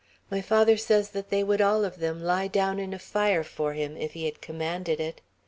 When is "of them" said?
1.85-2.23